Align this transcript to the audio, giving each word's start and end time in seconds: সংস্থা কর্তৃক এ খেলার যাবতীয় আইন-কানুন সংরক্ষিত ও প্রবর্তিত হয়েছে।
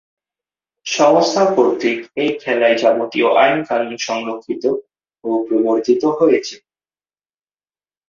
সংস্থা 0.85 1.43
কর্তৃক 1.55 1.99
এ 2.15 2.25
খেলার 2.41 2.73
যাবতীয় 2.81 3.27
আইন-কানুন 3.41 3.93
সংরক্ষিত 4.07 4.63
ও 5.23 5.29
প্রবর্তিত 5.47 6.03
হয়েছে। 6.19 6.55